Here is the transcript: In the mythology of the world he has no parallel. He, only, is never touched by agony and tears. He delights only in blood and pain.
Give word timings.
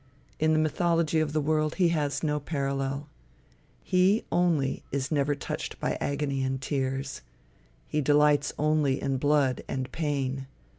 In 0.39 0.53
the 0.53 0.57
mythology 0.57 1.19
of 1.19 1.31
the 1.31 1.39
world 1.39 1.75
he 1.75 1.89
has 1.89 2.23
no 2.23 2.39
parallel. 2.39 3.07
He, 3.83 4.23
only, 4.31 4.81
is 4.91 5.11
never 5.11 5.35
touched 5.35 5.79
by 5.79 5.95
agony 6.01 6.41
and 6.41 6.59
tears. 6.59 7.21
He 7.87 8.01
delights 8.01 8.51
only 8.57 8.99
in 8.99 9.17
blood 9.17 9.63
and 9.67 9.91
pain. 9.91 10.47